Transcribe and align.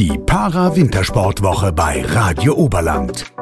Die 0.00 0.16
Para-Wintersportwoche 0.16 1.74
bei 1.74 2.00
Radio 2.00 2.54
Oberland. 2.54 3.34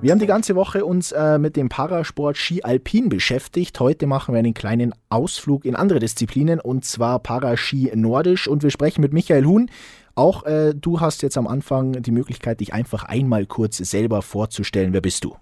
Wir 0.00 0.12
haben 0.12 0.20
die 0.20 0.28
ganze 0.28 0.54
Woche 0.54 0.84
uns 0.84 1.10
äh, 1.10 1.38
mit 1.38 1.56
dem 1.56 1.68
Parasport 1.68 2.36
Ski 2.36 2.62
Alpin 2.62 3.08
beschäftigt. 3.08 3.80
Heute 3.80 4.06
machen 4.06 4.32
wir 4.32 4.38
einen 4.38 4.54
kleinen 4.54 4.94
Ausflug 5.08 5.64
in 5.64 5.74
andere 5.74 5.98
Disziplinen 5.98 6.60
und 6.60 6.84
zwar 6.84 7.18
Paraski 7.18 7.90
Nordisch 7.96 8.46
und 8.46 8.62
wir 8.62 8.70
sprechen 8.70 9.00
mit 9.00 9.12
Michael 9.12 9.44
Huhn. 9.44 9.68
Auch 10.14 10.44
äh, 10.44 10.72
du 10.72 11.00
hast 11.00 11.24
jetzt 11.24 11.36
am 11.36 11.48
Anfang 11.48 12.00
die 12.00 12.12
Möglichkeit, 12.12 12.60
dich 12.60 12.72
einfach 12.72 13.02
einmal 13.02 13.46
kurz 13.46 13.78
selber 13.78 14.22
vorzustellen. 14.22 14.92
Wer 14.92 15.00
bist 15.00 15.24
du? 15.24 15.34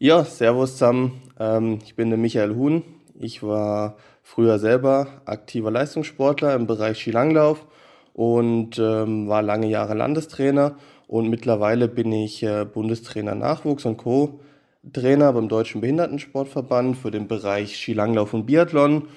Ja, 0.00 0.24
servus 0.24 0.72
zusammen. 0.72 1.22
Ähm, 1.38 1.78
ich 1.84 1.94
bin 1.94 2.10
der 2.10 2.18
Michael 2.18 2.56
Huhn. 2.56 2.82
Ich 3.20 3.44
war 3.44 3.98
früher 4.24 4.58
selber 4.58 5.06
aktiver 5.26 5.70
Leistungssportler 5.70 6.56
im 6.56 6.66
Bereich 6.66 6.98
Skilanglauf 6.98 7.64
und 8.16 8.78
ähm, 8.78 9.28
war 9.28 9.42
lange 9.42 9.68
Jahre 9.68 9.92
Landestrainer 9.92 10.76
und 11.06 11.28
mittlerweile 11.28 11.86
bin 11.86 12.12
ich 12.12 12.42
äh, 12.42 12.64
Bundestrainer 12.64 13.34
Nachwuchs 13.34 13.84
und 13.84 13.98
Co-Trainer 13.98 15.34
beim 15.34 15.50
Deutschen 15.50 15.82
Behindertensportverband 15.82 16.96
für 16.96 17.10
den 17.10 17.28
Bereich 17.28 17.76
Skilanglauf 17.76 18.32
und 18.32 18.46
Biathlon 18.46 19.08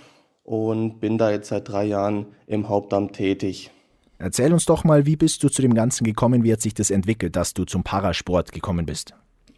und 0.43 0.99
bin 0.99 1.17
da 1.17 1.31
jetzt 1.31 1.47
seit 1.47 1.69
drei 1.69 1.85
Jahren 1.85 2.25
im 2.45 2.67
Hauptamt 2.67 3.13
tätig. 3.13 3.71
Erzähl 4.17 4.51
uns 4.51 4.65
doch 4.65 4.83
mal, 4.83 5.05
wie 5.05 5.15
bist 5.15 5.43
du 5.43 5.47
zu 5.47 5.61
dem 5.61 5.75
Ganzen 5.75 6.03
gekommen? 6.03 6.43
Wie 6.43 6.51
hat 6.51 6.59
sich 6.59 6.73
das 6.73 6.91
entwickelt, 6.91 7.37
dass 7.37 7.53
du 7.53 7.63
zum 7.63 7.85
Parasport 7.85 8.51
gekommen 8.51 8.85
bist? 8.85 9.13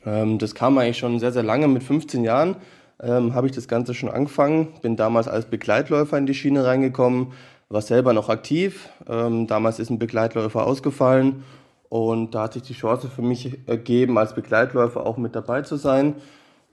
Ähm, 0.05 0.37
das 0.37 0.53
kam 0.53 0.77
eigentlich 0.77 0.99
schon 0.99 1.17
sehr, 1.17 1.31
sehr 1.31 1.41
lange. 1.41 1.67
Mit 1.67 1.81
15 1.81 2.23
Jahren 2.23 2.57
ähm, 3.01 3.33
habe 3.33 3.47
ich 3.47 3.53
das 3.53 3.67
Ganze 3.67 3.95
schon 3.95 4.09
angefangen. 4.09 4.67
Bin 4.83 4.95
damals 4.97 5.27
als 5.27 5.45
Begleitläufer 5.45 6.15
in 6.19 6.27
die 6.27 6.35
Schiene 6.35 6.63
reingekommen, 6.63 7.33
war 7.71 7.81
selber 7.81 8.13
noch 8.13 8.29
aktiv. 8.29 8.89
Ähm, 9.07 9.47
damals 9.47 9.79
ist 9.79 9.89
ein 9.89 9.99
Begleitläufer 9.99 10.65
ausgefallen 10.67 11.43
und 11.89 12.35
da 12.35 12.43
hat 12.43 12.53
sich 12.53 12.63
die 12.63 12.73
Chance 12.73 13.07
für 13.07 13.21
mich 13.21 13.59
ergeben, 13.67 14.17
als 14.17 14.35
Begleitläufer 14.35 15.05
auch 15.05 15.17
mit 15.17 15.35
dabei 15.35 15.61
zu 15.61 15.77
sein 15.77 16.15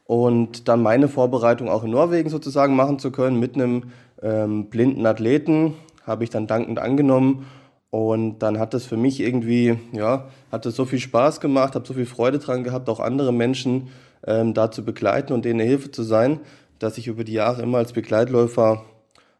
und 0.04 0.68
dann 0.68 0.82
meine 0.82 1.08
Vorbereitung 1.08 1.68
auch 1.68 1.84
in 1.84 1.90
Norwegen 1.90 2.30
sozusagen 2.30 2.74
machen 2.74 2.98
zu 2.98 3.10
können 3.12 3.38
mit 3.38 3.54
einem 3.54 3.84
ähm, 4.22 4.70
blinden 4.70 5.06
Athleten. 5.06 5.74
Habe 6.04 6.24
ich 6.24 6.30
dann 6.30 6.46
dankend 6.46 6.78
angenommen 6.78 7.46
und 7.90 8.40
dann 8.40 8.58
hat 8.58 8.74
das 8.74 8.84
für 8.84 8.96
mich 8.96 9.20
irgendwie, 9.20 9.78
ja, 9.92 10.28
hat 10.50 10.66
das 10.66 10.74
so 10.74 10.84
viel 10.84 10.98
Spaß 10.98 11.40
gemacht, 11.40 11.74
habe 11.74 11.86
so 11.86 11.94
viel 11.94 12.06
Freude 12.06 12.38
dran 12.38 12.64
gehabt, 12.64 12.88
auch 12.88 13.00
andere 13.00 13.32
Menschen 13.32 13.88
ähm, 14.26 14.52
da 14.52 14.70
zu 14.70 14.84
begleiten 14.84 15.32
und 15.32 15.44
denen 15.44 15.60
eine 15.60 15.68
Hilfe 15.68 15.90
zu 15.90 16.02
sein, 16.02 16.40
dass 16.78 16.98
ich 16.98 17.06
über 17.06 17.24
die 17.24 17.34
Jahre 17.34 17.62
immer 17.62 17.78
als 17.78 17.92
Begleitläufer 17.92 18.84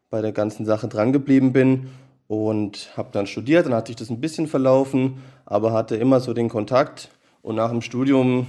bei 0.09 0.21
der 0.21 0.31
ganzen 0.31 0.65
Sache 0.65 0.87
dran 0.87 1.13
geblieben 1.13 1.53
bin 1.53 1.89
und 2.27 2.91
habe 2.95 3.09
dann 3.11 3.27
studiert. 3.27 3.65
Dann 3.65 3.73
hatte 3.73 3.91
ich 3.91 3.95
das 3.95 4.09
ein 4.09 4.21
bisschen 4.21 4.47
verlaufen, 4.47 5.23
aber 5.45 5.73
hatte 5.73 5.95
immer 5.95 6.19
so 6.19 6.33
den 6.33 6.49
Kontakt. 6.49 7.09
Und 7.41 7.55
nach 7.55 7.71
dem 7.71 7.81
Studium 7.81 8.47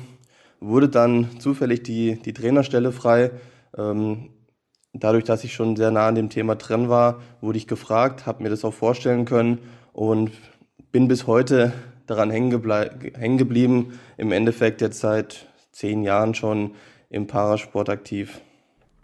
wurde 0.61 0.89
dann 0.89 1.29
zufällig 1.39 1.83
die, 1.83 2.21
die 2.21 2.33
Trainerstelle 2.33 2.93
frei. 2.93 3.31
Ähm, 3.77 4.31
dadurch, 4.93 5.25
dass 5.25 5.45
ich 5.45 5.55
schon 5.55 5.77
sehr 5.77 5.91
nah 5.91 6.09
an 6.09 6.15
dem 6.15 6.31
Thema 6.31 6.57
drin 6.57 6.89
war, 6.89 7.21
wurde 7.41 7.59
ich 7.59 7.67
gefragt, 7.67 8.27
habe 8.27 8.43
mir 8.43 8.51
das 8.51 8.65
auch 8.65 8.75
vorstellen 8.75 9.25
können 9.25 9.59
und 9.93 10.33
bin 10.93 11.09
bis 11.09 11.27
heute 11.27 11.73
daran 12.07 12.31
hängen 12.31 13.39
geblieben. 13.39 13.99
Im 14.17 14.33
Endeffekt 14.33 14.81
jetzt 14.81 15.01
seit 15.01 15.47
zehn 15.73 16.03
Jahren 16.03 16.35
schon 16.35 16.73
im 17.09 17.27
Parasport 17.27 17.89
aktiv. 17.89 18.41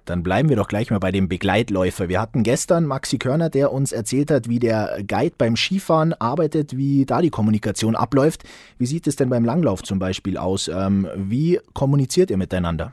Dann 0.07 0.23
bleiben 0.23 0.49
wir 0.49 0.57
doch 0.57 0.69
gleich 0.69 0.91
mal 0.91 1.01
bei 1.01 1.11
dem 1.11 1.29
Begleitläufer. 1.29 2.09
Wir 2.09 2.21
hatten 2.21 2.45
gestern 2.45 2.87
Maxi 2.87 3.19
Körner, 3.19 3.51
der 3.51 3.73
uns 3.73 3.93
erzählt 3.93 4.31
hat, 4.31 4.49
wie 4.49 4.61
der 4.61 5.03
Guide 5.07 5.35
beim 5.37 5.57
Skifahren 5.57 6.15
arbeitet, 6.15 6.77
wie 6.77 7.05
da 7.05 7.21
die 7.21 7.31
Kommunikation 7.31 7.97
abläuft. 7.97 8.45
Wie 8.79 8.87
sieht 8.87 9.07
es 9.09 9.17
denn 9.17 9.29
beim 9.29 9.45
Langlauf 9.45 9.83
zum 9.83 9.99
Beispiel 9.99 10.39
aus? 10.39 10.69
Ähm, 10.69 11.09
wie 11.17 11.61
kommuniziert 11.75 12.31
ihr 12.31 12.37
miteinander? 12.37 12.93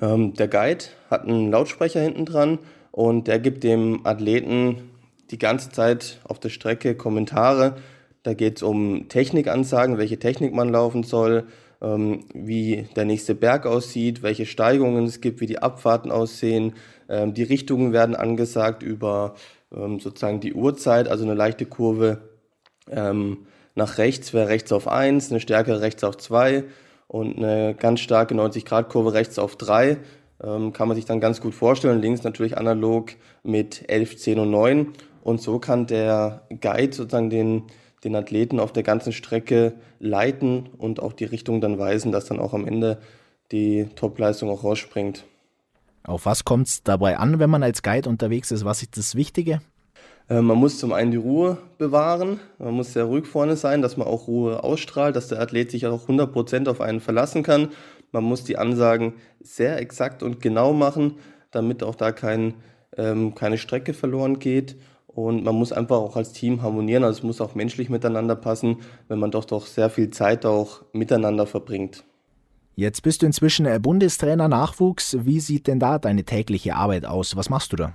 Ähm, 0.00 0.32
der 0.34 0.48
Guide 0.48 0.86
hat 1.10 1.24
einen 1.24 1.50
Lautsprecher 1.50 2.00
hinten 2.00 2.24
dran 2.24 2.58
und 2.92 3.28
der 3.28 3.38
gibt 3.38 3.62
dem 3.62 4.06
Athleten 4.06 4.90
die 5.30 5.38
ganze 5.38 5.70
Zeit 5.70 6.20
auf 6.24 6.40
der 6.40 6.48
Strecke 6.48 6.94
Kommentare. 6.94 7.76
Da 8.22 8.32
geht 8.32 8.56
es 8.56 8.62
um 8.62 9.08
Technikansagen, 9.08 9.98
welche 9.98 10.18
Technik 10.18 10.54
man 10.54 10.70
laufen 10.70 11.02
soll, 11.02 11.44
wie 11.80 12.88
der 12.96 13.04
nächste 13.04 13.34
Berg 13.34 13.66
aussieht, 13.66 14.22
welche 14.22 14.46
Steigungen 14.46 15.04
es 15.04 15.20
gibt, 15.20 15.40
wie 15.40 15.46
die 15.46 15.58
Abfahrten 15.58 16.10
aussehen. 16.10 16.74
Ähm, 17.08 17.34
die 17.34 17.42
Richtungen 17.42 17.92
werden 17.92 18.16
angesagt 18.16 18.82
über 18.82 19.34
ähm, 19.72 20.00
sozusagen 20.00 20.40
die 20.40 20.54
Uhrzeit, 20.54 21.08
also 21.08 21.24
eine 21.24 21.34
leichte 21.34 21.66
Kurve 21.66 22.30
nach 22.88 23.98
rechts 23.98 24.32
wäre 24.32 24.48
rechts 24.48 24.70
auf 24.70 24.86
1, 24.86 25.32
eine 25.32 25.40
stärkere 25.40 25.80
rechts 25.80 26.04
auf 26.04 26.16
2 26.18 26.62
und 27.08 27.36
eine 27.36 27.74
ganz 27.74 27.98
starke 27.98 28.32
90-Grad-Kurve 28.32 29.12
rechts 29.12 29.40
auf 29.40 29.56
3. 29.56 29.96
kann 30.38 30.72
man 30.78 30.94
sich 30.94 31.04
dann 31.04 31.18
ganz 31.18 31.40
gut 31.40 31.52
vorstellen. 31.52 32.00
Links 32.00 32.22
natürlich 32.22 32.56
analog 32.56 33.10
mit 33.42 33.90
11, 33.90 34.18
10 34.18 34.38
und 34.38 34.52
9. 34.52 34.92
Und 35.26 35.42
so 35.42 35.58
kann 35.58 35.88
der 35.88 36.46
Guide 36.60 36.94
sozusagen 36.94 37.28
den, 37.28 37.64
den 38.06 38.16
Athleten 38.16 38.60
auf 38.60 38.72
der 38.72 38.82
ganzen 38.82 39.12
Strecke 39.12 39.74
leiten 39.98 40.68
und 40.78 41.00
auch 41.00 41.12
die 41.12 41.24
Richtung 41.24 41.60
dann 41.60 41.78
weisen, 41.78 42.12
dass 42.12 42.26
dann 42.26 42.38
auch 42.38 42.54
am 42.54 42.66
Ende 42.66 42.98
die 43.52 43.88
Topleistung 43.96 44.48
auch 44.48 44.64
rausspringt. 44.64 45.24
Auf 46.04 46.24
was 46.24 46.44
kommt 46.44 46.68
es 46.68 46.82
dabei 46.84 47.18
an, 47.18 47.40
wenn 47.40 47.50
man 47.50 47.64
als 47.64 47.82
Guide 47.82 48.08
unterwegs 48.08 48.52
ist? 48.52 48.64
Was 48.64 48.82
ist 48.82 48.96
das 48.96 49.16
Wichtige? 49.16 49.60
Äh, 50.28 50.40
man 50.40 50.56
muss 50.56 50.78
zum 50.78 50.92
einen 50.92 51.10
die 51.10 51.16
Ruhe 51.16 51.58
bewahren, 51.78 52.38
man 52.58 52.74
muss 52.74 52.92
sehr 52.92 53.04
ruhig 53.04 53.26
vorne 53.26 53.56
sein, 53.56 53.82
dass 53.82 53.96
man 53.96 54.06
auch 54.06 54.28
Ruhe 54.28 54.62
ausstrahlt, 54.62 55.16
dass 55.16 55.28
der 55.28 55.40
Athlet 55.40 55.72
sich 55.72 55.86
auch 55.86 56.08
100% 56.08 56.68
auf 56.68 56.80
einen 56.80 57.00
verlassen 57.00 57.42
kann. 57.42 57.70
Man 58.12 58.22
muss 58.22 58.44
die 58.44 58.56
Ansagen 58.56 59.14
sehr 59.40 59.78
exakt 59.80 60.22
und 60.22 60.40
genau 60.40 60.72
machen, 60.72 61.18
damit 61.50 61.82
auch 61.82 61.96
da 61.96 62.12
kein, 62.12 62.54
ähm, 62.96 63.34
keine 63.34 63.58
Strecke 63.58 63.94
verloren 63.94 64.38
geht. 64.38 64.76
Und 65.16 65.44
man 65.44 65.54
muss 65.54 65.72
einfach 65.72 65.96
auch 65.96 66.14
als 66.14 66.34
Team 66.34 66.60
harmonieren, 66.60 67.02
also 67.02 67.20
es 67.20 67.22
muss 67.22 67.40
auch 67.40 67.54
menschlich 67.54 67.88
miteinander 67.88 68.36
passen, 68.36 68.80
wenn 69.08 69.18
man 69.18 69.30
doch 69.30 69.46
doch 69.46 69.64
sehr 69.64 69.88
viel 69.88 70.10
Zeit 70.10 70.44
auch 70.44 70.82
miteinander 70.92 71.46
verbringt. 71.46 72.04
Jetzt 72.74 73.02
bist 73.02 73.22
du 73.22 73.26
inzwischen 73.26 73.64
äh, 73.64 73.78
Bundestrainer 73.80 74.46
Nachwuchs. 74.48 75.16
Wie 75.20 75.40
sieht 75.40 75.68
denn 75.68 75.80
da 75.80 75.98
deine 75.98 76.24
tägliche 76.24 76.76
Arbeit 76.76 77.06
aus? 77.06 77.34
Was 77.34 77.48
machst 77.48 77.72
du 77.72 77.76
da? 77.76 77.94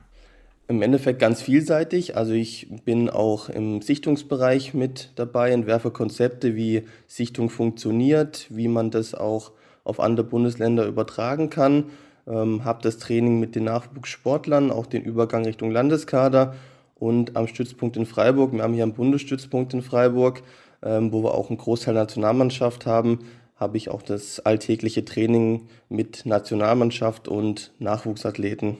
Im 0.67 0.81
Endeffekt 0.81 1.19
ganz 1.19 1.43
vielseitig. 1.43 2.17
Also 2.17 2.33
ich 2.33 2.73
bin 2.85 3.07
auch 3.07 3.49
im 3.49 3.83
Sichtungsbereich 3.83 4.73
mit 4.73 5.11
dabei, 5.15 5.51
entwerfe 5.51 5.91
Konzepte, 5.91 6.55
wie 6.55 6.85
Sichtung 7.05 7.51
funktioniert, 7.51 8.47
wie 8.49 8.67
man 8.67 8.89
das 8.89 9.13
auch 9.13 9.51
auf 9.83 9.99
andere 9.99 10.25
Bundesländer 10.25 10.87
übertragen 10.87 11.51
kann. 11.51 11.91
Ähm, 12.27 12.65
habe 12.65 12.81
das 12.81 12.97
Training 12.97 13.39
mit 13.39 13.53
den 13.53 13.65
Nachwuchssportlern, 13.65 14.71
auch 14.71 14.87
den 14.87 15.03
Übergang 15.03 15.45
Richtung 15.45 15.69
Landeskader 15.69 16.55
und 17.01 17.35
am 17.35 17.47
Stützpunkt 17.47 17.97
in 17.97 18.05
Freiburg. 18.05 18.53
Wir 18.53 18.61
haben 18.61 18.75
hier 18.75 18.83
einen 18.83 18.93
Bundesstützpunkt 18.93 19.73
in 19.73 19.81
Freiburg, 19.81 20.43
ähm, 20.83 21.11
wo 21.11 21.23
wir 21.23 21.33
auch 21.33 21.49
einen 21.49 21.57
Großteil 21.57 21.95
Nationalmannschaft 21.95 22.85
haben, 22.85 23.19
habe 23.55 23.77
ich 23.77 23.89
auch 23.89 24.03
das 24.03 24.39
alltägliche 24.39 25.03
Training 25.03 25.67
mit 25.89 26.25
Nationalmannschaft 26.25 27.27
und 27.27 27.73
Nachwuchsathleten. 27.79 28.77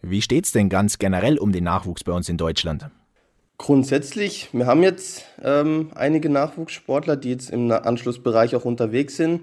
Wie 0.00 0.22
steht 0.22 0.44
es 0.44 0.52
denn 0.52 0.68
ganz 0.68 0.98
generell 0.98 1.38
um 1.38 1.50
den 1.50 1.64
Nachwuchs 1.64 2.04
bei 2.04 2.12
uns 2.12 2.28
in 2.28 2.36
Deutschland? 2.36 2.88
Grundsätzlich, 3.58 4.48
wir 4.52 4.66
haben 4.66 4.82
jetzt 4.84 5.24
ähm, 5.42 5.90
einige 5.94 6.30
Nachwuchssportler, 6.30 7.16
die 7.16 7.30
jetzt 7.30 7.50
im 7.50 7.70
Anschlussbereich 7.70 8.54
auch 8.54 8.64
unterwegs 8.64 9.16
sind. 9.16 9.40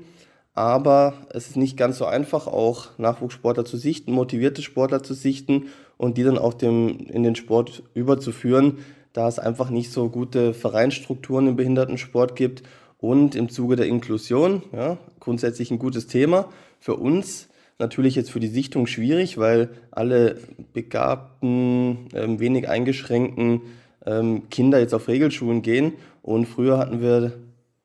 Aber 0.53 1.13
es 1.29 1.47
ist 1.47 1.57
nicht 1.57 1.77
ganz 1.77 1.97
so 1.97 2.05
einfach, 2.05 2.47
auch 2.47 2.97
Nachwuchssportler 2.97 3.63
zu 3.63 3.77
sichten, 3.77 4.11
motivierte 4.11 4.61
Sportler 4.61 5.01
zu 5.01 5.13
sichten 5.13 5.67
und 6.01 6.17
die 6.17 6.23
dann 6.23 6.39
auch 6.39 6.55
dem, 6.55 6.97
in 7.11 7.21
den 7.21 7.35
Sport 7.35 7.83
überzuführen, 7.93 8.79
da 9.13 9.27
es 9.27 9.37
einfach 9.37 9.69
nicht 9.69 9.91
so 9.91 10.09
gute 10.09 10.55
Vereinsstrukturen 10.55 11.47
im 11.49 11.55
Behindertensport 11.55 12.35
gibt. 12.35 12.63
Und 12.97 13.35
im 13.35 13.49
Zuge 13.49 13.75
der 13.75 13.85
Inklusion, 13.85 14.63
ja, 14.73 14.97
grundsätzlich 15.19 15.69
ein 15.69 15.77
gutes 15.77 16.07
Thema. 16.07 16.49
Für 16.79 16.95
uns 16.95 17.49
natürlich 17.77 18.15
jetzt 18.15 18.31
für 18.31 18.39
die 18.39 18.47
Sichtung 18.47 18.87
schwierig, 18.87 19.37
weil 19.37 19.69
alle 19.91 20.37
begabten, 20.73 22.09
ähm, 22.15 22.39
wenig 22.39 22.67
eingeschränkten 22.67 23.61
ähm, 24.03 24.49
Kinder 24.49 24.79
jetzt 24.79 24.95
auf 24.95 25.07
Regelschulen 25.07 25.61
gehen. 25.61 25.93
Und 26.23 26.47
früher 26.47 26.79
hatten 26.79 26.99
wir 26.99 27.33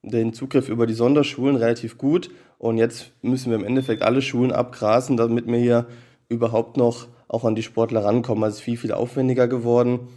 den 0.02 0.32
Zugriff 0.32 0.70
über 0.70 0.86
die 0.86 0.94
Sonderschulen 0.94 1.56
relativ 1.56 1.98
gut. 1.98 2.30
Und 2.56 2.78
jetzt 2.78 3.10
müssen 3.20 3.50
wir 3.50 3.58
im 3.58 3.64
Endeffekt 3.64 4.00
alle 4.00 4.22
Schulen 4.22 4.52
abgrasen, 4.52 5.18
damit 5.18 5.46
wir 5.46 5.58
hier 5.58 5.86
überhaupt 6.30 6.78
noch 6.78 7.08
auch 7.28 7.44
an 7.44 7.54
die 7.54 7.62
Sportler 7.62 8.04
rankommen. 8.04 8.44
Also 8.44 8.54
es 8.54 8.58
ist 8.58 8.64
viel, 8.64 8.76
viel 8.76 8.92
aufwendiger 8.92 9.48
geworden. 9.48 10.08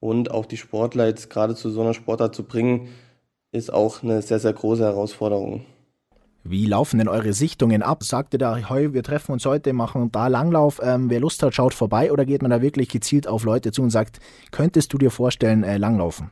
Und 0.00 0.30
auch 0.30 0.46
die 0.46 0.56
Sportler 0.56 1.06
jetzt 1.06 1.28
gerade 1.30 1.54
zu 1.54 1.70
so 1.70 1.80
einer 1.80 1.94
Sportart 1.94 2.34
zu 2.34 2.44
bringen, 2.44 2.88
ist 3.50 3.72
auch 3.72 4.02
eine 4.02 4.22
sehr, 4.22 4.38
sehr 4.38 4.52
große 4.52 4.84
Herausforderung. 4.84 5.64
Wie 6.44 6.66
laufen 6.66 6.98
denn 6.98 7.08
eure 7.08 7.32
Sichtungen 7.32 7.82
ab? 7.82 8.04
Sagt 8.04 8.32
ihr 8.32 8.38
da, 8.38 8.56
hey, 8.56 8.94
wir 8.94 9.02
treffen 9.02 9.32
uns 9.32 9.44
heute, 9.44 9.72
machen 9.72 10.10
da 10.12 10.28
Langlauf, 10.28 10.80
ähm, 10.82 11.10
wer 11.10 11.20
Lust 11.20 11.42
hat, 11.42 11.54
schaut 11.54 11.74
vorbei 11.74 12.12
oder 12.12 12.24
geht 12.24 12.42
man 12.42 12.50
da 12.50 12.62
wirklich 12.62 12.88
gezielt 12.88 13.26
auf 13.26 13.44
Leute 13.44 13.72
zu 13.72 13.82
und 13.82 13.90
sagt, 13.90 14.20
könntest 14.50 14.92
du 14.92 14.98
dir 14.98 15.10
vorstellen, 15.10 15.62
äh, 15.62 15.76
Langlaufen? 15.76 16.30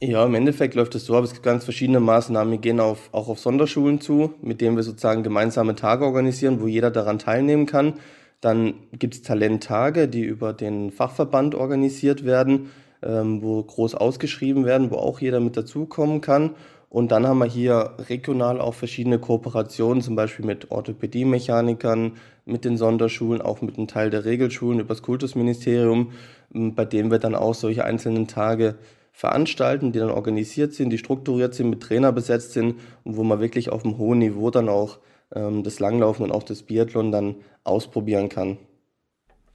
Ja, 0.00 0.24
im 0.24 0.34
Endeffekt 0.34 0.74
läuft 0.74 0.94
es 0.94 1.06
so, 1.06 1.16
aber 1.16 1.24
es 1.24 1.32
gibt 1.32 1.42
ganz 1.42 1.64
verschiedene 1.64 2.00
Maßnahmen. 2.00 2.50
Wir 2.50 2.58
gehen 2.58 2.80
auf, 2.80 3.08
auch 3.12 3.28
auf 3.28 3.38
Sonderschulen 3.38 4.00
zu, 4.00 4.34
mit 4.42 4.60
denen 4.60 4.76
wir 4.76 4.82
sozusagen 4.82 5.22
gemeinsame 5.22 5.74
Tage 5.74 6.04
organisieren, 6.04 6.60
wo 6.60 6.66
jeder 6.66 6.90
daran 6.90 7.18
teilnehmen 7.18 7.66
kann. 7.66 7.94
Dann 8.40 8.74
gibt 8.92 9.14
es 9.14 9.22
Talenttage, 9.22 10.08
die 10.08 10.22
über 10.22 10.52
den 10.52 10.90
Fachverband 10.90 11.54
organisiert 11.54 12.24
werden, 12.24 12.70
ähm, 13.02 13.42
wo 13.42 13.62
groß 13.62 13.94
ausgeschrieben 13.94 14.64
werden, 14.64 14.90
wo 14.90 14.96
auch 14.96 15.20
jeder 15.20 15.40
mit 15.40 15.56
dazukommen 15.56 16.20
kann. 16.20 16.54
Und 16.88 17.12
dann 17.12 17.26
haben 17.26 17.38
wir 17.38 17.46
hier 17.46 17.94
regional 18.08 18.60
auch 18.60 18.74
verschiedene 18.74 19.18
Kooperationen, 19.18 20.02
zum 20.02 20.16
Beispiel 20.16 20.46
mit 20.46 20.70
Orthopädie-Mechanikern, 20.70 22.12
mit 22.44 22.64
den 22.64 22.76
Sonderschulen, 22.76 23.42
auch 23.42 23.60
mit 23.60 23.76
einem 23.76 23.88
Teil 23.88 24.10
der 24.10 24.24
Regelschulen 24.24 24.80
über 24.80 24.94
das 24.94 25.02
Kultusministerium, 25.02 26.12
bei 26.50 26.84
denen 26.84 27.10
wir 27.10 27.18
dann 27.18 27.34
auch 27.34 27.54
solche 27.54 27.84
einzelnen 27.84 28.28
Tage 28.28 28.76
veranstalten, 29.12 29.92
die 29.92 29.98
dann 29.98 30.10
organisiert 30.10 30.74
sind, 30.74 30.90
die 30.90 30.98
strukturiert 30.98 31.54
sind, 31.54 31.70
mit 31.70 31.82
Trainer 31.82 32.12
besetzt 32.12 32.52
sind 32.52 32.76
und 33.02 33.16
wo 33.16 33.24
man 33.24 33.40
wirklich 33.40 33.70
auf 33.70 33.84
einem 33.84 33.98
hohen 33.98 34.18
Niveau 34.20 34.50
dann 34.50 34.68
auch 34.68 34.98
ähm, 35.34 35.62
das 35.62 35.80
Langlaufen 35.80 36.24
und 36.24 36.32
auch 36.32 36.42
das 36.42 36.62
Biathlon 36.62 37.12
dann 37.12 37.36
ausprobieren 37.64 38.28
kann. 38.28 38.58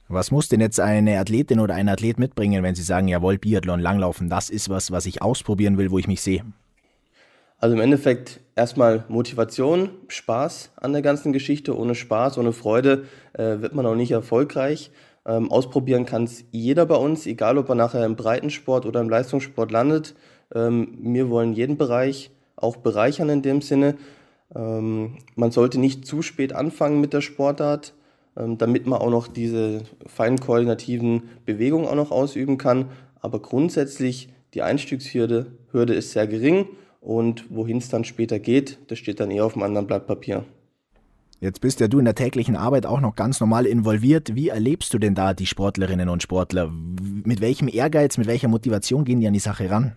Was 0.08 0.30
muss 0.30 0.48
denn 0.48 0.60
jetzt 0.60 0.78
eine 0.78 1.18
Athletin 1.18 1.60
oder 1.60 1.74
ein 1.74 1.88
Athlet 1.88 2.18
mitbringen, 2.18 2.62
wenn 2.62 2.74
sie 2.74 2.82
sagen, 2.82 3.08
jawohl, 3.08 3.38
Biathlon, 3.38 3.80
Langlaufen, 3.80 4.28
das 4.28 4.50
ist 4.50 4.68
was, 4.68 4.90
was 4.90 5.06
ich 5.06 5.22
ausprobieren 5.22 5.78
will, 5.78 5.90
wo 5.90 5.98
ich 5.98 6.06
mich 6.06 6.20
sehe? 6.20 6.44
Also 7.56 7.76
im 7.76 7.80
Endeffekt 7.80 8.40
erstmal 8.56 9.04
Motivation, 9.08 9.90
Spaß 10.08 10.72
an 10.76 10.92
der 10.92 11.00
ganzen 11.00 11.32
Geschichte. 11.32 11.78
Ohne 11.78 11.94
Spaß, 11.94 12.36
ohne 12.38 12.52
Freude 12.52 13.04
äh, 13.34 13.60
wird 13.60 13.74
man 13.74 13.86
auch 13.86 13.94
nicht 13.94 14.10
erfolgreich. 14.10 14.90
Ähm, 15.24 15.50
ausprobieren 15.52 16.04
kann 16.04 16.24
es 16.24 16.44
jeder 16.50 16.86
bei 16.86 16.96
uns, 16.96 17.24
egal 17.26 17.58
ob 17.58 17.68
er 17.68 17.76
nachher 17.76 18.04
im 18.04 18.16
Breitensport 18.16 18.84
oder 18.84 19.00
im 19.00 19.08
Leistungssport 19.08 19.70
landet. 19.70 20.14
Ähm, 20.52 20.98
wir 21.00 21.30
wollen 21.30 21.52
jeden 21.52 21.76
Bereich 21.76 22.32
auch 22.56 22.76
bereichern 22.76 23.28
in 23.28 23.42
dem 23.42 23.62
Sinne. 23.62 23.96
Ähm, 24.54 25.18
man 25.34 25.50
sollte 25.50 25.78
nicht 25.78 26.06
zu 26.06 26.22
spät 26.22 26.52
anfangen 26.52 27.00
mit 27.00 27.12
der 27.12 27.20
Sportart, 27.20 27.94
ähm, 28.36 28.58
damit 28.58 28.86
man 28.86 29.00
auch 29.00 29.10
noch 29.10 29.28
diese 29.28 29.82
feinen 30.06 30.40
koordinativen 30.40 31.24
Bewegungen 31.44 31.86
auch 31.86 31.94
noch 31.94 32.10
ausüben 32.10 32.58
kann. 32.58 32.86
Aber 33.20 33.40
grundsätzlich 33.40 34.28
die 34.54 34.62
Einstiegshürde 34.62 35.52
Hürde 35.70 35.94
ist 35.94 36.12
sehr 36.12 36.26
gering 36.26 36.66
und 37.00 37.46
wohin 37.50 37.78
es 37.78 37.88
dann 37.88 38.04
später 38.04 38.38
geht, 38.38 38.78
das 38.88 38.98
steht 38.98 39.20
dann 39.20 39.30
eher 39.30 39.44
auf 39.46 39.54
einem 39.54 39.64
anderen 39.64 39.86
Blatt 39.86 40.06
Papier. 40.06 40.44
Jetzt 41.40 41.60
bist 41.60 41.80
ja 41.80 41.88
du 41.88 41.98
in 41.98 42.04
der 42.04 42.14
täglichen 42.14 42.54
Arbeit 42.54 42.86
auch 42.86 43.00
noch 43.00 43.16
ganz 43.16 43.40
normal 43.40 43.66
involviert. 43.66 44.36
Wie 44.36 44.50
erlebst 44.50 44.94
du 44.94 45.00
denn 45.00 45.16
da 45.16 45.34
die 45.34 45.46
Sportlerinnen 45.46 46.08
und 46.08 46.22
Sportler? 46.22 46.70
Mit 46.70 47.40
welchem 47.40 47.66
Ehrgeiz, 47.66 48.16
mit 48.16 48.28
welcher 48.28 48.46
Motivation 48.46 49.04
gehen 49.04 49.18
die 49.18 49.26
an 49.26 49.32
die 49.32 49.40
Sache 49.40 49.68
ran? 49.68 49.96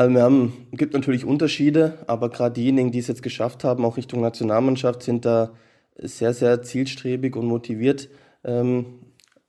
Also 0.00 0.14
wir 0.14 0.22
haben, 0.22 0.66
gibt 0.72 0.94
natürlich 0.94 1.26
Unterschiede, 1.26 1.98
aber 2.06 2.30
gerade 2.30 2.54
diejenigen, 2.54 2.90
die 2.90 3.00
es 3.00 3.06
jetzt 3.06 3.22
geschafft 3.22 3.64
haben, 3.64 3.84
auch 3.84 3.98
Richtung 3.98 4.22
Nationalmannschaft, 4.22 5.02
sind 5.02 5.26
da 5.26 5.50
sehr, 5.94 6.32
sehr 6.32 6.62
zielstrebig 6.62 7.36
und 7.36 7.44
motiviert 7.44 8.08
ähm, 8.42 9.00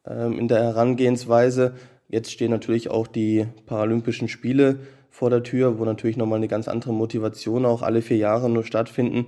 ähm, 0.06 0.38
in 0.38 0.50
der 0.50 0.62
Herangehensweise. 0.62 1.76
Jetzt 2.10 2.34
stehen 2.34 2.52
natürlich 2.52 2.92
auch 2.92 3.08
die 3.08 3.48
Paralympischen 3.66 4.28
Spiele 4.28 4.80
vor 5.10 5.30
der 5.30 5.42
Tür, 5.44 5.80
wo 5.80 5.86
natürlich 5.86 6.18
nochmal 6.18 6.40
eine 6.40 6.50
ganz 6.50 6.68
andere 6.68 6.92
Motivation 6.92 7.66
auch 7.66 7.82
alle 7.82 8.02
vier 8.02 8.18
Jahre 8.18 8.50
nur 8.50 8.66
stattfinden 8.66 9.28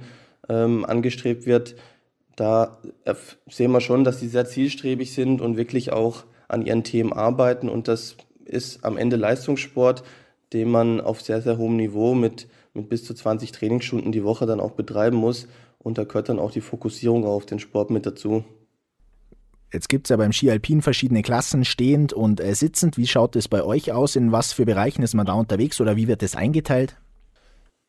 ähm, 0.49 0.83
angestrebt 0.83 1.45
wird, 1.45 1.75
da 2.35 2.79
sehen 3.49 3.71
wir 3.71 3.79
schon, 3.79 4.03
dass 4.03 4.19
sie 4.19 4.27
sehr 4.27 4.45
zielstrebig 4.45 5.13
sind 5.13 5.39
und 5.39 5.55
wirklich 5.55 5.93
auch 5.93 6.25
an 6.49 6.65
ihren 6.65 6.83
Themen 6.83 7.13
arbeiten. 7.13 7.69
Und 7.69 7.87
das 7.87 8.17
ist 8.43 8.83
am 8.83 8.97
Ende 8.97 9.15
Leistungssport, 9.15 10.03
den 10.53 10.69
man 10.69 11.01
auf 11.01 11.21
sehr, 11.21 11.41
sehr 11.41 11.57
hohem 11.57 11.75
Niveau 11.75 12.13
mit, 12.13 12.47
mit 12.73 12.89
bis 12.89 13.03
zu 13.03 13.13
20 13.13 13.51
Trainingsstunden 13.51 14.11
die 14.11 14.23
Woche 14.23 14.45
dann 14.45 14.59
auch 14.59 14.71
betreiben 14.71 15.17
muss. 15.17 15.47
Und 15.79 15.97
da 15.97 16.03
gehört 16.03 16.29
dann 16.29 16.39
auch 16.39 16.51
die 16.51 16.61
Fokussierung 16.61 17.25
auf 17.25 17.45
den 17.45 17.59
Sport 17.59 17.89
mit 17.89 18.05
dazu. 18.05 18.43
Jetzt 19.73 19.89
gibt 19.89 20.05
es 20.05 20.09
ja 20.09 20.17
beim 20.17 20.31
Ski 20.31 20.51
Alpin 20.51 20.83
verschiedene 20.83 21.23
Klassen, 21.23 21.65
stehend 21.65 22.13
und 22.13 22.39
äh, 22.39 22.53
sitzend. 22.53 22.95
Wie 22.97 23.07
schaut 23.07 23.35
es 23.35 23.47
bei 23.47 23.63
euch 23.63 23.91
aus? 23.91 24.15
In 24.15 24.31
was 24.31 24.53
für 24.53 24.65
Bereichen 24.65 25.01
ist 25.01 25.15
man 25.15 25.25
da 25.25 25.33
unterwegs 25.33 25.81
oder 25.81 25.95
wie 25.95 26.07
wird 26.07 26.21
das 26.21 26.35
eingeteilt? 26.35 26.95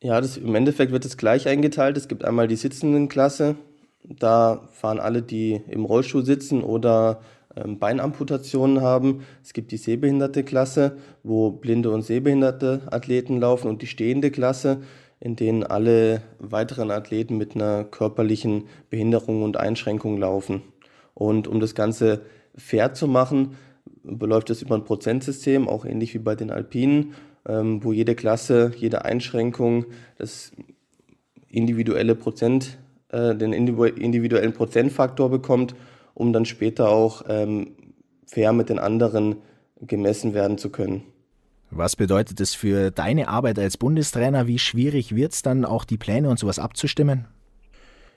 Ja, 0.01 0.19
das, 0.19 0.37
im 0.37 0.55
Endeffekt 0.55 0.91
wird 0.91 1.05
es 1.05 1.15
gleich 1.15 1.47
eingeteilt. 1.47 1.95
Es 1.95 2.07
gibt 2.07 2.25
einmal 2.25 2.47
die 2.47 2.55
sitzenden 2.55 3.07
Klasse. 3.07 3.55
Da 4.03 4.67
fahren 4.71 4.99
alle, 4.99 5.21
die 5.21 5.61
im 5.67 5.85
Rollstuhl 5.85 6.25
sitzen 6.25 6.63
oder 6.63 7.21
Beinamputationen 7.55 8.81
haben. 8.81 9.21
Es 9.43 9.53
gibt 9.53 9.71
die 9.71 9.77
sehbehinderte 9.77 10.43
Klasse, 10.43 10.97
wo 11.23 11.51
blinde 11.51 11.91
und 11.91 12.01
sehbehinderte 12.01 12.81
Athleten 12.91 13.39
laufen 13.39 13.67
und 13.67 13.81
die 13.81 13.87
stehende 13.87 14.31
Klasse, 14.31 14.81
in 15.19 15.35
denen 15.35 15.63
alle 15.63 16.21
weiteren 16.39 16.91
Athleten 16.91 17.37
mit 17.37 17.55
einer 17.55 17.83
körperlichen 17.85 18.65
Behinderung 18.89 19.43
und 19.43 19.57
Einschränkung 19.57 20.17
laufen. 20.17 20.61
Und 21.13 21.47
um 21.47 21.59
das 21.59 21.75
Ganze 21.75 22.21
fair 22.55 22.93
zu 22.93 23.07
machen, 23.07 23.55
beläuft 24.03 24.49
es 24.49 24.61
über 24.61 24.75
ein 24.75 24.83
Prozentsystem, 24.83 25.69
auch 25.69 25.85
ähnlich 25.85 26.13
wie 26.13 26.19
bei 26.19 26.35
den 26.35 26.51
Alpinen 26.51 27.13
ähm, 27.47 27.83
wo 27.83 27.93
jede 27.93 28.15
Klasse, 28.15 28.71
jede 28.75 29.05
Einschränkung 29.05 29.85
das 30.17 30.51
individuelle 31.49 32.15
Prozent, 32.15 32.77
äh, 33.09 33.35
den 33.35 33.53
individuellen 33.53 34.53
Prozentfaktor 34.53 35.29
bekommt, 35.29 35.75
um 36.15 36.33
dann 36.33 36.45
später 36.45 36.89
auch 36.89 37.23
ähm, 37.29 37.75
fair 38.25 38.51
mit 38.53 38.69
den 38.69 38.79
anderen 38.79 39.35
gemessen 39.79 40.33
werden 40.33 40.57
zu 40.57 40.71
können. 40.71 41.03
Was 41.69 41.95
bedeutet 41.95 42.39
das 42.39 42.55
für 42.55 42.89
deine 42.89 43.27
Arbeit 43.27 43.59
als 43.59 43.77
Bundestrainer? 43.77 44.47
Wie 44.47 44.57
schwierig 44.57 45.15
wird 45.15 45.33
es 45.33 45.43
dann 45.43 45.65
auch 45.65 45.83
die 45.83 45.97
Pläne 45.97 46.29
und 46.29 46.39
sowas 46.39 46.57
abzustimmen? 46.57 47.25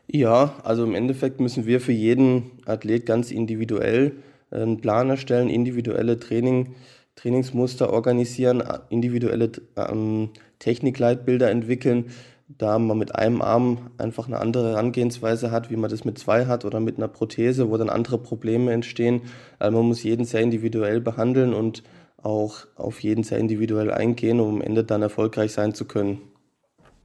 Ja, 0.06 0.54
also 0.62 0.84
im 0.84 0.94
Endeffekt 0.94 1.40
müssen 1.40 1.66
wir 1.66 1.80
für 1.80 1.92
jeden 1.92 2.50
Athlet 2.64 3.04
ganz 3.04 3.30
individuell 3.30 4.12
einen 4.50 4.80
Plan 4.80 5.10
erstellen, 5.10 5.50
individuelle 5.50 6.18
Training 6.18 6.74
Trainingsmuster 7.18 7.92
organisieren, 7.92 8.62
individuelle 8.90 9.50
ähm, 9.76 10.30
Technikleitbilder 10.60 11.50
entwickeln, 11.50 12.06
da 12.48 12.78
man 12.78 12.96
mit 12.96 13.14
einem 13.14 13.42
Arm 13.42 13.90
einfach 13.98 14.26
eine 14.26 14.40
andere 14.40 14.70
Herangehensweise 14.70 15.50
hat, 15.50 15.70
wie 15.70 15.76
man 15.76 15.90
das 15.90 16.04
mit 16.04 16.18
zwei 16.18 16.46
hat 16.46 16.64
oder 16.64 16.80
mit 16.80 16.96
einer 16.96 17.08
Prothese, 17.08 17.70
wo 17.70 17.76
dann 17.76 17.90
andere 17.90 18.18
Probleme 18.18 18.72
entstehen. 18.72 19.22
Also 19.58 19.76
man 19.76 19.86
muss 19.86 20.02
jeden 20.02 20.24
sehr 20.24 20.40
individuell 20.40 21.00
behandeln 21.00 21.52
und 21.52 21.82
auch 22.22 22.66
auf 22.76 23.00
jeden 23.00 23.22
sehr 23.22 23.38
individuell 23.38 23.92
eingehen, 23.92 24.40
um 24.40 24.56
am 24.56 24.60
Ende 24.62 24.82
dann 24.82 25.02
erfolgreich 25.02 25.52
sein 25.52 25.74
zu 25.74 25.84
können. 25.84 26.20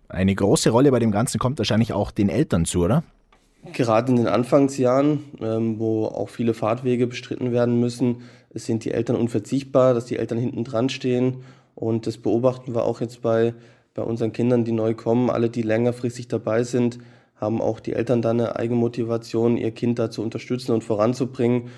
Eine 0.07 0.33
große 0.33 0.69
Rolle 0.69 0.91
bei 0.91 0.99
dem 0.99 1.11
Ganzen 1.11 1.39
kommt 1.39 1.57
wahrscheinlich 1.57 1.93
auch 1.93 2.11
den 2.11 2.29
Eltern 2.29 2.65
zu, 2.65 2.83
oder? 2.83 3.03
Gerade 3.73 4.11
in 4.11 4.17
den 4.17 4.27
Anfangsjahren, 4.27 5.23
ähm, 5.41 5.79
wo 5.79 6.05
auch 6.05 6.29
viele 6.29 6.53
Fahrtwege 6.53 7.07
bestritten 7.07 7.51
werden 7.51 7.79
müssen, 7.79 8.23
sind 8.53 8.85
die 8.85 8.91
Eltern 8.91 9.15
unverzichtbar, 9.15 9.93
dass 9.93 10.05
die 10.05 10.17
Eltern 10.17 10.37
hinten 10.37 10.63
dran 10.63 10.89
stehen. 10.89 11.43
Und 11.75 12.05
das 12.05 12.17
beobachten 12.17 12.75
wir 12.75 12.83
auch 12.83 13.01
jetzt 13.01 13.21
bei, 13.21 13.53
bei 13.93 14.01
unseren 14.03 14.33
Kindern, 14.33 14.65
die 14.65 14.71
neu 14.71 14.93
kommen. 14.93 15.29
Alle, 15.29 15.49
die 15.49 15.61
längerfristig 15.61 16.27
dabei 16.27 16.63
sind, 16.63 16.99
haben 17.35 17.61
auch 17.61 17.79
die 17.79 17.93
Eltern 17.93 18.21
dann 18.21 18.39
eine 18.39 18.55
Eigenmotivation, 18.55 19.57
ihr 19.57 19.71
Kind 19.71 19.99
da 19.99 20.09
zu 20.09 20.21
unterstützen 20.21 20.71
und 20.71 20.83
voranzubringen. 20.83 21.69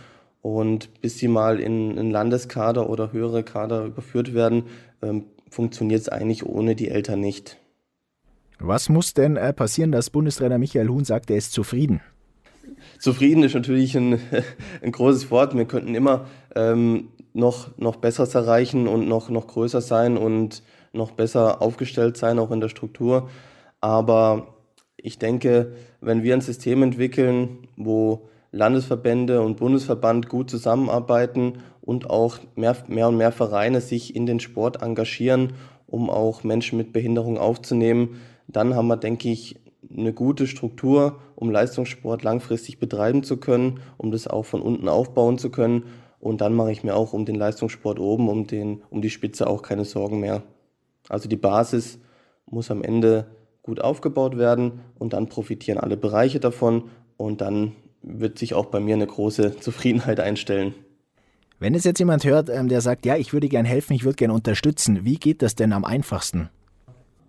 Und 0.42 1.02
bis 1.02 1.18
sie 1.18 1.28
mal 1.28 1.60
in 1.60 1.98
einen 1.98 2.12
Landeskader 2.12 2.90
oder 2.90 3.12
höhere 3.12 3.44
Kader 3.44 3.86
überführt 3.86 4.34
werden, 4.34 4.66
ähm, 5.02 5.26
funktioniert 5.50 6.02
es 6.02 6.10
eigentlich 6.10 6.46
ohne 6.46 6.76
die 6.76 6.90
Eltern 6.90 7.20
nicht. 7.20 7.58
Was 8.60 8.90
muss 8.90 9.14
denn 9.14 9.38
äh, 9.38 9.54
passieren, 9.54 9.92
dass 9.92 10.10
Bundestrainer 10.10 10.58
Michael 10.58 10.88
Huhn 10.88 11.04
sagt, 11.04 11.30
er 11.30 11.38
ist 11.38 11.52
zufrieden? 11.52 12.02
Zufrieden 13.00 13.44
ist 13.44 13.56
natürlich 13.56 13.98
ein, 13.98 14.20
ein 14.82 14.92
großes 14.92 15.32
Wort. 15.32 15.56
Wir 15.56 15.66
könnten 15.66 15.96
immer 15.96 16.28
ähm, 16.56 17.10
noch, 17.34 17.78
noch 17.78 17.98
Besseres 17.98 18.36
erreichen 18.36 18.88
und 18.88 19.08
noch, 19.08 19.30
noch 19.30 19.48
größer 19.48 19.82
sein 19.82 20.18
und 20.18 20.64
noch 20.96 21.12
besser 21.12 21.62
aufgestellt 21.62 22.18
sein, 22.18 22.40
auch 22.40 22.52
in 22.52 22.62
der 22.62 22.70
Struktur. 22.70 23.30
Aber 23.82 24.56
ich 24.98 25.20
denke, 25.20 25.74
wenn 26.02 26.24
wir 26.24 26.34
ein 26.34 26.42
System 26.42 26.82
entwickeln, 26.82 27.68
wo 27.78 28.28
Landesverbände 28.52 29.42
und 29.42 29.58
Bundesverband 29.58 30.30
gut 30.30 30.50
zusammenarbeiten 30.50 31.60
und 31.82 32.10
auch 32.10 32.40
mehr, 32.56 32.76
mehr 32.88 33.10
und 33.10 33.18
mehr 33.18 33.32
Vereine 33.32 33.82
sich 33.82 34.16
in 34.16 34.26
den 34.26 34.40
Sport 34.40 34.82
engagieren, 34.82 35.54
um 35.88 36.10
auch 36.10 36.44
Menschen 36.44 36.78
mit 36.78 36.94
Behinderung 36.94 37.38
aufzunehmen, 37.38 38.22
dann 38.48 38.76
haben 38.76 38.88
wir, 38.88 38.98
denke 38.98 39.30
ich, 39.30 39.60
eine 39.96 40.14
gute 40.14 40.48
Struktur, 40.48 41.20
um 41.36 41.52
Leistungssport 41.52 42.24
langfristig 42.24 42.80
betreiben 42.80 43.24
zu 43.24 43.38
können, 43.38 43.82
um 43.98 44.12
das 44.12 44.28
auch 44.28 44.46
von 44.46 44.62
unten 44.62 44.88
aufbauen 44.88 45.38
zu 45.38 45.52
können. 45.52 45.84
Und 46.20 46.42
dann 46.42 46.54
mache 46.56 46.72
ich 46.72 46.84
mir 46.84 46.96
auch 46.96 47.14
um 47.14 47.26
den 47.26 47.36
Leistungssport 47.36 48.00
oben, 48.00 48.30
um, 48.30 48.48
den, 48.48 48.82
um 48.90 49.02
die 49.02 49.10
Spitze 49.10 49.48
auch 49.48 49.62
keine 49.62 49.86
Sorgen 49.86 50.20
mehr. 50.20 50.42
Also 51.10 51.30
die 51.30 51.38
Basis 51.38 52.00
muss 52.46 52.72
am 52.72 52.84
Ende 52.84 53.28
gut 53.62 53.82
aufgebaut 53.82 54.38
werden 54.38 54.82
und 55.00 55.14
dann 55.14 55.28
profitieren 55.28 55.80
alle 55.80 55.98
Bereiche 55.98 56.40
davon 56.40 56.84
und 57.18 57.42
dann 57.42 57.74
wird 58.02 58.38
sich 58.38 58.54
auch 58.54 58.68
bei 58.68 58.80
mir 58.80 58.96
eine 58.96 59.08
große 59.08 59.58
Zufriedenheit 59.60 60.20
einstellen. 60.20 60.74
Wenn 61.58 61.74
es 61.74 61.84
jetzt 61.84 62.00
jemand 62.00 62.26
hört, 62.26 62.50
ähm, 62.50 62.68
der 62.68 62.82
sagt, 62.82 63.06
ja, 63.06 63.16
ich 63.16 63.34
würde 63.34 63.48
gern 63.48 63.66
helfen, 63.66 63.94
ich 63.94 64.04
würde 64.04 64.18
gern 64.18 64.32
unterstützen, 64.32 65.06
wie 65.06 65.16
geht 65.16 65.42
das 65.42 65.56
denn 65.56 65.74
am 65.74 65.86
einfachsten? 65.86 66.50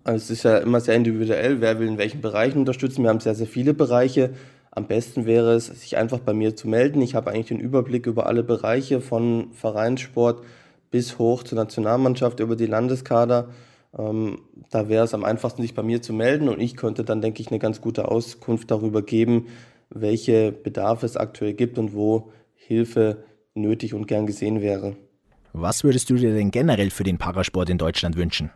Also 0.03 0.17
es 0.17 0.29
ist 0.29 0.43
ja 0.43 0.57
immer 0.57 0.79
sehr 0.79 0.95
individuell, 0.95 1.59
wer 1.59 1.79
will 1.79 1.87
in 1.87 1.97
welchen 1.97 2.21
Bereichen 2.21 2.59
unterstützen. 2.59 3.03
Wir 3.03 3.09
haben 3.09 3.19
sehr, 3.19 3.35
sehr 3.35 3.47
viele 3.47 3.73
Bereiche. 3.73 4.31
Am 4.71 4.87
besten 4.87 5.25
wäre 5.25 5.53
es, 5.53 5.65
sich 5.65 5.97
einfach 5.97 6.19
bei 6.19 6.33
mir 6.33 6.55
zu 6.55 6.67
melden. 6.67 7.01
Ich 7.01 7.15
habe 7.15 7.31
eigentlich 7.31 7.47
den 7.47 7.59
Überblick 7.59 8.05
über 8.05 8.27
alle 8.27 8.43
Bereiche 8.43 9.01
von 9.01 9.51
Vereinssport 9.53 10.43
bis 10.91 11.17
hoch 11.17 11.43
zur 11.43 11.57
Nationalmannschaft 11.57 12.39
über 12.39 12.55
die 12.55 12.67
Landeskader. 12.67 13.49
Ähm, 13.97 14.39
da 14.69 14.89
wäre 14.89 15.03
es 15.03 15.13
am 15.13 15.23
einfachsten, 15.23 15.61
sich 15.61 15.73
bei 15.73 15.83
mir 15.83 16.01
zu 16.01 16.13
melden 16.13 16.49
und 16.49 16.59
ich 16.59 16.75
könnte 16.75 17.03
dann, 17.03 17.21
denke 17.21 17.41
ich, 17.41 17.49
eine 17.49 17.59
ganz 17.59 17.81
gute 17.81 18.09
Auskunft 18.09 18.69
darüber 18.71 19.01
geben, 19.01 19.47
welche 19.89 20.51
Bedarfe 20.51 21.05
es 21.05 21.17
aktuell 21.17 21.53
gibt 21.53 21.77
und 21.77 21.93
wo 21.93 22.31
Hilfe 22.53 23.23
nötig 23.55 23.93
und 23.93 24.07
gern 24.07 24.27
gesehen 24.27 24.61
wäre. 24.61 24.95
Was 25.53 25.83
würdest 25.83 26.09
du 26.09 26.15
dir 26.15 26.33
denn 26.33 26.51
generell 26.51 26.91
für 26.91 27.03
den 27.03 27.17
Parasport 27.17 27.69
in 27.69 27.77
Deutschland 27.77 28.15
wünschen? 28.15 28.51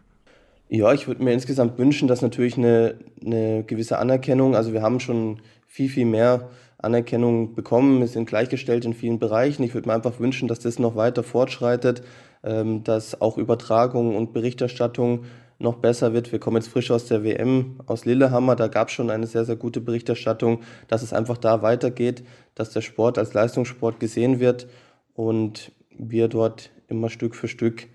Ja, 0.70 0.94
ich 0.94 1.08
würde 1.08 1.24
mir 1.24 1.34
insgesamt 1.34 1.78
wünschen, 1.78 2.08
dass 2.08 2.22
natürlich 2.22 2.58
eine, 2.58 2.96
eine 3.26 3.64
gewisse 3.64 3.98
Anerkennung, 3.98 4.56
also 4.56 4.72
wir 4.72 4.82
haben 4.82 5.00
schon 5.00 5.42
viel, 5.68 5.90
viel 5.90 6.06
mehr 6.06 6.50
Anerkennung 6.78 7.56
bekommen, 7.56 8.00
wir 8.00 8.08
sind 8.08 8.26
gleichgestellt 8.26 8.86
in 8.86 8.94
vielen 8.94 9.20
Bereichen. 9.20 9.64
Ich 9.64 9.74
würde 9.74 9.88
mir 9.88 9.96
einfach 9.96 10.20
wünschen, 10.20 10.48
dass 10.48 10.60
das 10.60 10.80
noch 10.80 10.96
weiter 10.96 11.24
fortschreitet, 11.24 12.04
dass 12.44 13.22
auch 13.22 13.38
Übertragung 13.38 14.16
und 14.16 14.34
Berichterstattung 14.34 15.26
noch 15.62 15.76
besser 15.76 16.14
wird. 16.14 16.32
Wir 16.32 16.40
kommen 16.40 16.58
jetzt 16.58 16.70
frisch 16.70 16.92
aus 16.92 17.06
der 17.06 17.24
WM 17.24 17.80
aus 17.86 18.06
Lillehammer, 18.06 18.56
da 18.56 18.68
gab 18.68 18.88
es 18.88 18.94
schon 18.94 19.10
eine 19.10 19.28
sehr, 19.28 19.46
sehr 19.46 19.56
gute 19.56 19.80
Berichterstattung, 19.80 20.62
dass 20.88 21.04
es 21.04 21.14
einfach 21.14 21.38
da 21.38 21.62
weitergeht, 21.62 22.24
dass 22.56 22.72
der 22.72 22.82
Sport 22.82 23.18
als 23.18 23.34
Leistungssport 23.34 24.00
gesehen 24.00 24.40
wird 24.40 24.68
und 25.14 25.72
wir 25.90 26.28
dort 26.28 26.72
immer 26.88 27.10
Stück 27.10 27.36
für 27.36 27.48
Stück 27.48 27.88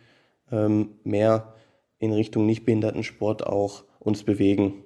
ähm, 0.50 0.90
mehr 1.04 1.54
in 1.98 2.12
Richtung 2.12 2.46
Nichtbehindertensport 2.46 3.46
auch 3.46 3.84
uns 3.98 4.22
bewegen. 4.22 4.84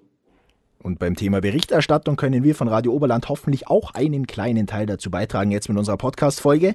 Und 0.83 0.99
beim 0.99 1.14
Thema 1.14 1.43
Berichterstattung 1.43 2.17
können 2.17 2.43
wir 2.43 2.55
von 2.55 2.69
Radio 2.69 2.93
Oberland 2.95 3.29
hoffentlich 3.29 3.69
auch 3.69 3.93
einen 3.93 4.26
kleinen 4.26 4.67
Teil 4.67 4.87
dazu 4.87 5.11
beitragen, 5.11 5.50
jetzt 5.50 5.69
mit 5.69 5.76
unserer 5.76 5.99
Podcast-Folge. 5.99 6.75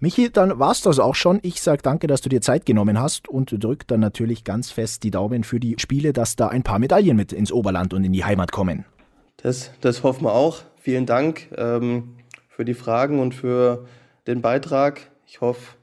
Michi, 0.00 0.30
dann 0.30 0.58
war's 0.58 0.82
das 0.82 0.98
auch 0.98 1.14
schon. 1.14 1.38
Ich 1.42 1.62
sage 1.62 1.82
danke, 1.82 2.06
dass 2.06 2.20
du 2.20 2.28
dir 2.28 2.40
Zeit 2.40 2.66
genommen 2.66 3.00
hast 3.00 3.28
und 3.28 3.62
drück 3.62 3.86
dann 3.86 4.00
natürlich 4.00 4.44
ganz 4.44 4.70
fest 4.70 5.02
die 5.04 5.10
Daumen 5.10 5.44
für 5.44 5.60
die 5.60 5.76
Spiele, 5.78 6.12
dass 6.12 6.36
da 6.36 6.48
ein 6.48 6.62
paar 6.62 6.78
Medaillen 6.78 7.16
mit 7.16 7.32
ins 7.32 7.52
Oberland 7.52 7.94
und 7.94 8.04
in 8.04 8.12
die 8.12 8.24
Heimat 8.24 8.50
kommen. 8.52 8.84
Das, 9.36 9.70
das 9.80 10.02
hoffen 10.02 10.24
wir 10.24 10.32
auch. 10.32 10.62
Vielen 10.80 11.06
Dank 11.06 11.48
ähm, 11.56 12.16
für 12.48 12.64
die 12.64 12.74
Fragen 12.74 13.20
und 13.20 13.34
für 13.34 13.86
den 14.26 14.42
Beitrag. 14.42 15.00
Ich 15.26 15.40
hoffe, 15.40 15.76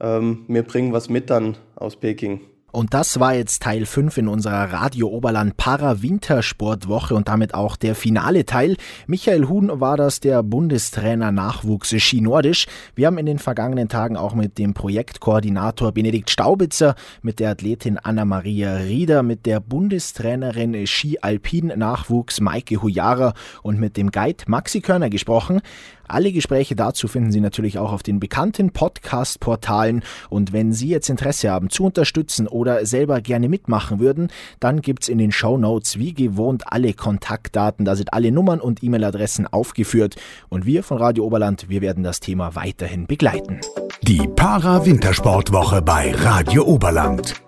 ähm, 0.00 0.44
wir 0.48 0.62
bringen 0.62 0.92
was 0.92 1.10
mit 1.10 1.28
dann 1.28 1.56
aus 1.74 1.96
Peking. 1.96 2.40
Und 2.72 2.94
das 2.94 3.20
war 3.20 3.34
jetzt 3.34 3.62
Teil 3.62 3.84
5 3.84 4.16
in 4.16 4.28
unserer 4.28 4.72
Radio 4.72 5.08
Oberland 5.08 5.58
Para-Wintersportwoche 5.58 7.14
und 7.14 7.28
damit 7.28 7.52
auch 7.52 7.76
der 7.76 7.94
finale 7.94 8.46
Teil. 8.46 8.76
Michael 9.06 9.46
Huhn 9.46 9.70
war 9.78 9.98
das 9.98 10.20
der 10.20 10.42
Bundestrainer 10.42 11.32
Nachwuchs 11.32 11.94
Ski 12.00 12.22
Nordisch. 12.22 12.66
Wir 12.94 13.08
haben 13.08 13.18
in 13.18 13.26
den 13.26 13.38
vergangenen 13.38 13.90
Tagen 13.90 14.16
auch 14.16 14.34
mit 14.34 14.56
dem 14.56 14.72
Projektkoordinator 14.72 15.92
Benedikt 15.92 16.30
Staubitzer, 16.30 16.94
mit 17.20 17.40
der 17.40 17.50
Athletin 17.50 17.98
Anna-Maria 17.98 18.76
Rieder, 18.76 19.22
mit 19.22 19.44
der 19.44 19.60
Bundestrainerin 19.60 20.86
Ski 20.86 21.18
Alpin 21.20 21.74
Nachwuchs 21.76 22.40
Maike 22.40 22.80
Hujara 22.80 23.34
und 23.62 23.78
mit 23.78 23.98
dem 23.98 24.10
Guide 24.10 24.44
Maxi 24.46 24.80
Körner 24.80 25.10
gesprochen. 25.10 25.60
Alle 26.12 26.30
Gespräche 26.30 26.76
dazu 26.76 27.08
finden 27.08 27.32
Sie 27.32 27.40
natürlich 27.40 27.78
auch 27.78 27.90
auf 27.90 28.02
den 28.02 28.20
bekannten 28.20 28.70
Podcast-Portalen. 28.70 30.02
Und 30.28 30.52
wenn 30.52 30.74
Sie 30.74 30.88
jetzt 30.88 31.08
Interesse 31.08 31.50
haben 31.50 31.70
zu 31.70 31.84
unterstützen 31.84 32.46
oder 32.46 32.84
selber 32.84 33.22
gerne 33.22 33.48
mitmachen 33.48 33.98
würden, 33.98 34.28
dann 34.60 34.82
gibt's 34.82 35.08
in 35.08 35.16
den 35.16 35.32
Show 35.32 35.56
Notes 35.56 35.98
wie 35.98 36.12
gewohnt 36.12 36.64
alle 36.66 36.92
Kontaktdaten. 36.92 37.86
Da 37.86 37.96
sind 37.96 38.12
alle 38.12 38.30
Nummern 38.30 38.60
und 38.60 38.82
E-Mail-Adressen 38.82 39.46
aufgeführt. 39.46 40.16
Und 40.50 40.66
wir 40.66 40.82
von 40.82 40.98
Radio 40.98 41.24
Oberland, 41.24 41.70
wir 41.70 41.80
werden 41.80 42.04
das 42.04 42.20
Thema 42.20 42.56
weiterhin 42.56 43.06
begleiten. 43.06 43.62
Die 44.02 44.28
Para-Wintersportwoche 44.36 45.80
bei 45.80 46.12
Radio 46.12 46.64
Oberland. 46.64 47.42